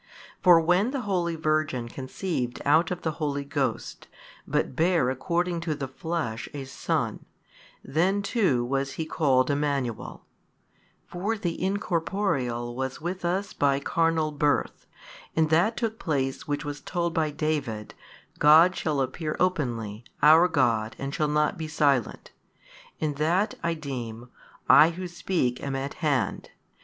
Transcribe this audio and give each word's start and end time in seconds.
For 0.41 0.59
when 0.59 0.89
the 0.89 1.01
holy 1.01 1.35
Virgin 1.35 1.87
conceived 1.87 2.59
out 2.65 2.89
of 2.89 3.03
the 3.03 3.11
Holy 3.21 3.43
Ghost, 3.45 4.07
but 4.47 4.75
bare 4.75 5.11
according 5.11 5.59
to 5.61 5.75
the 5.75 5.87
flesh 5.87 6.49
a 6.55 6.63
Son, 6.65 7.23
then 7.83 8.23
too 8.23 8.65
was 8.65 8.93
He 8.93 9.05
called 9.05 9.51
Emmanuel; 9.51 10.25
for 11.05 11.37
the 11.37 11.61
Incorporeal 11.63 12.75
was 12.75 12.99
with 12.99 13.23
us 13.23 13.53
by 13.53 13.79
carnal 13.79 14.31
birth, 14.31 14.87
and 15.35 15.51
that 15.51 15.77
took 15.77 15.99
place 15.99 16.47
which 16.47 16.65
was 16.65 16.81
told 16.81 17.13
by 17.13 17.29
David, 17.29 17.93
God 18.39 18.75
shall 18.75 19.01
appear 19.01 19.37
openly, 19.39 20.03
our 20.23 20.47
God 20.47 20.95
and 20.97 21.13
shall 21.13 21.27
not 21.27 21.59
be 21.59 21.67
silent, 21.67 22.31
and 22.99 23.17
that 23.17 23.53
(I 23.61 23.75
deem), 23.75 24.31
I 24.67 24.89
Who 24.89 25.07
speak 25.07 25.61
am 25.61 25.75
at 25.75 25.93
hand. 26.01 26.49